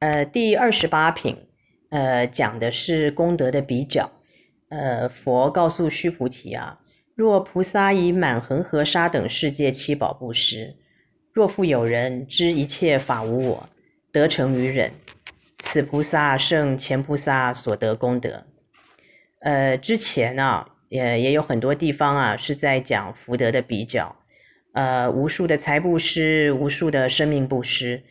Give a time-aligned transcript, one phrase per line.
[0.00, 1.36] 呃，第二十八品，
[1.90, 4.12] 呃，讲的是功德的比较。
[4.68, 6.78] 呃，佛告诉须菩提啊，
[7.16, 10.76] 若菩萨以满恒河沙等世界七宝布施，
[11.32, 13.68] 若复有人知一切法无我，
[14.12, 14.92] 得成于忍，
[15.58, 18.44] 此菩萨胜前菩萨所得功德。
[19.40, 24.14] 呃，之前啊，也也有很多地方啊，是在讲福德的比较。
[24.74, 28.04] 呃，无数的财布施，无数的生命布施，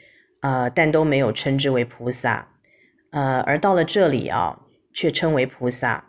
[0.48, 2.47] 呃，但都没有称之为菩萨。
[3.11, 4.57] 呃，而到了这里啊，
[4.93, 6.05] 却称为菩萨。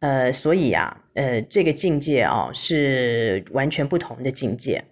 [0.00, 4.84] 呃，所以啊，呃，这个境界啊，是完全不同的境界，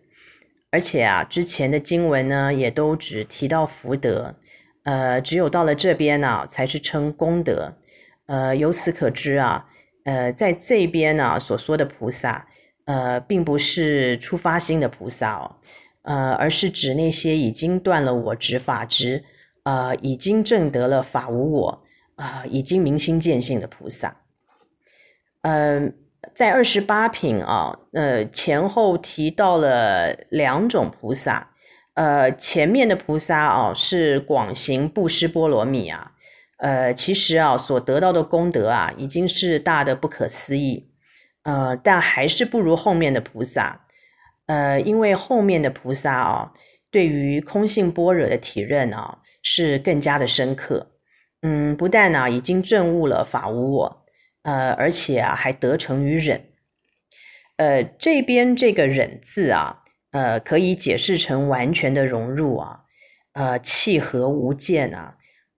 [0.70, 4.34] 而且啊，之前的经文呢，也都只提到福德，
[4.84, 7.74] 呃，只有到了这边呢、啊，才是称功德，
[8.27, 9.66] 呃，由此可知啊，
[10.05, 12.47] 呃，在这边呢、啊，所说的菩萨，
[12.86, 15.56] 呃，并不是出发心的菩萨哦，
[16.02, 19.24] 呃，而是指那些已经断了我执法执，
[19.62, 21.83] 呃，已经证得了法无我，
[22.16, 24.17] 啊、呃，已经明心见性的菩萨。
[25.42, 31.50] 嗯、呃，在二十八品啊，呃，前后提到了两种菩萨，
[31.94, 36.12] 呃，前面的菩萨啊是广行布施波罗蜜啊，
[36.59, 40.91] 呃，其实啊所得到的功德啊已经是大的不可思议，
[41.42, 43.84] 呃，但还是不如后面的菩萨，
[44.46, 46.52] 呃，因为后面的菩萨啊
[46.90, 50.92] 对于空性般若的体认啊是更加的深刻，
[51.42, 54.04] 嗯，不但呢、啊、已经证悟了法无我。
[54.42, 56.44] 呃，而且啊，还得成于忍。
[57.58, 62.80] 呃，这边这个忍字啊，呃，可以解释成完全的融入啊，
[63.34, 65.16] 呃，契合无间啊，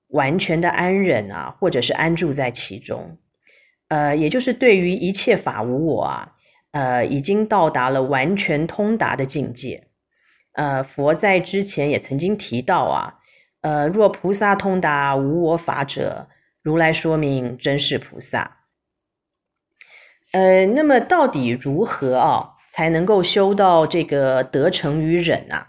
[0.09, 3.17] 完全的安忍啊，或者是安住在其中。
[3.89, 6.37] 呃，也就是对于一切法无我啊，
[6.75, 9.87] 呃，已经到达了完全通达的境界。
[10.55, 13.21] 呃，佛在之前也曾经提到啊，
[13.61, 16.29] 呃，若菩萨通达无我法者，
[16.63, 18.59] 如来说明真是菩萨。
[20.33, 25.69] 呃，那么到底如何啊才能够修到这个得成于忍啊？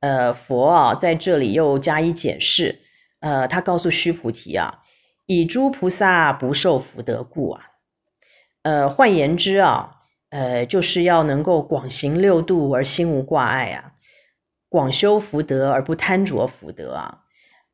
[0.00, 2.80] 呃，佛啊在这里又加以解释。
[3.20, 4.80] 呃，他告诉须菩提啊，
[5.26, 7.66] 以诸菩萨不受福德故啊。
[8.62, 10.01] 呃，换言之啊，
[10.32, 13.92] 呃，就是要能够广行六度而心无挂碍啊，
[14.70, 17.18] 广修福德而不贪着福德啊。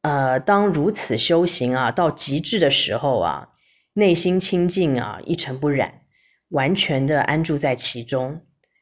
[0.02, 3.50] 呃，当如此修行啊，到极致的时候啊，
[3.92, 6.02] 内心清净啊，一尘不染。
[6.48, 8.40] 完全的安住在其中，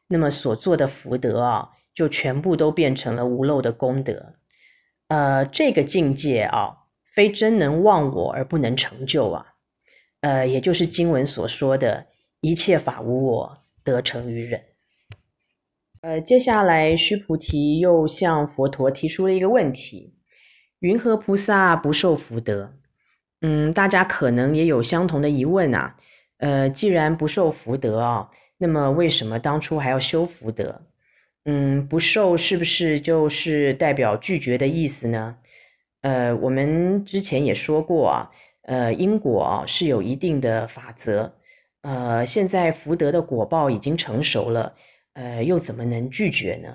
[0.08, 4.34] 那么所做的福德啊，就全部都变成了无漏的功德。
[5.08, 6.78] 呃，这个境界啊，
[7.14, 9.46] 非真能忘我而不能成就啊。
[10.22, 12.06] 呃，也就是经文所说的
[12.40, 14.60] 一切法无我，得成于忍。
[16.02, 20.12] 呃，接下来须菩提又向佛陀提出了一个问题：
[20.80, 22.74] 云何菩萨不受福德？
[23.40, 25.96] 嗯，大家可能也有相同的疑问啊。
[26.38, 30.82] 呃，既然不受福德啊，那么为什么当初还要修福德？
[31.44, 35.36] 嗯，不受是不是就是代表拒绝的意思呢？
[36.02, 38.30] 呃，我们之前也说过啊，
[38.62, 41.32] 呃，因果是有一定的法则。
[41.86, 44.74] 呃，现在福德的果报已经成熟了，
[45.12, 46.74] 呃，又怎么能拒绝呢？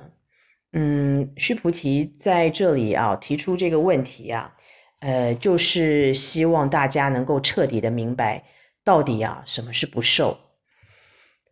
[0.71, 4.55] 嗯，须菩提在这里啊提出这个问题啊，
[5.01, 8.45] 呃，就是希望大家能够彻底的明白。
[8.85, 10.37] 到底啊，什么是不受？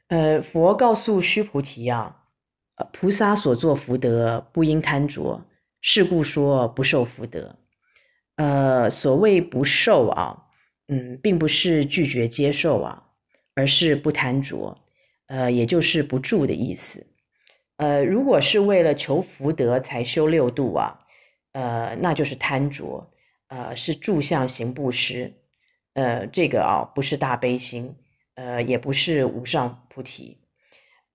[0.07, 2.23] 呃，佛告诉须菩提啊，
[2.93, 5.45] 菩萨所作福德不应贪着，
[5.81, 7.57] 是故说不受福德。
[8.37, 10.45] 呃，所谓不受啊，
[10.87, 13.03] 嗯，并不是拒绝接受啊，
[13.59, 14.77] 而是不贪着，
[15.27, 17.05] 呃，也就是不住的意思。
[17.75, 21.01] 呃，如果是为了求福德才修六度啊，
[21.51, 23.11] 呃，那就是贪着，
[23.49, 25.33] 呃，是住相行布施。
[25.93, 27.97] 呃，这个啊，不是大悲心，
[28.35, 30.37] 呃，也不是无上菩提。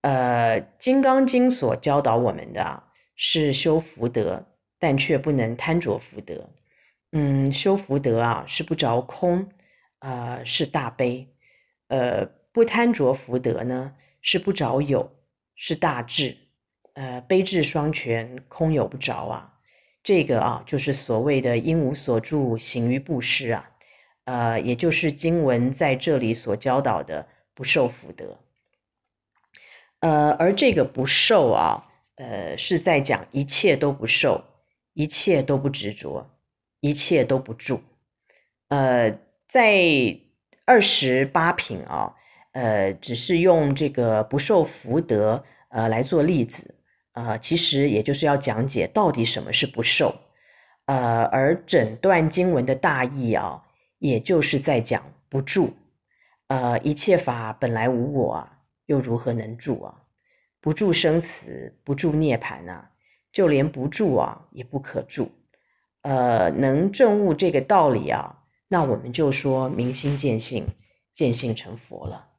[0.03, 2.85] 呃，《金刚经》所教导我们的啊，
[3.17, 4.45] 是修福德，
[4.79, 6.51] 但却不能贪着福德。
[7.13, 9.49] 嗯，修福德啊，是不着空，
[10.01, 11.34] 呃，是大悲。
[11.89, 15.11] 呃，不贪着福德呢，是不着有，
[15.55, 16.37] 是大智。
[16.95, 19.55] 呃，悲智双全，空有不着啊。
[20.03, 23.71] 这个啊，就是所谓的应无所住，行于布施啊。
[24.25, 28.39] 呃，也就是经文在这里所教导的不受福德，
[30.01, 34.43] 呃，而这个不受啊，呃，是在讲一切都不受，
[34.95, 36.31] 一切都不执着，
[36.81, 37.83] 一切都不住。
[38.69, 40.19] 呃，在
[40.67, 42.15] 二十八品啊，
[42.53, 46.75] 呃，只是用这个不受福德呃来做例子，
[47.13, 50.15] 呃，其实也就是要讲解到底什么是不受。
[50.87, 53.63] 呃，而整段经文的大意啊，
[53.99, 55.75] 也就是在讲不住。
[56.49, 59.95] 呃，一切法本来无我啊，又如何能住啊？
[60.61, 62.91] 不住生死，不住涅槃啊，
[63.33, 65.31] 就连不住啊，也不可住。
[66.03, 68.44] 呃，能证悟这个道理啊，
[68.75, 70.67] 那我们就说明心见性，
[71.13, 72.34] 见性成佛了。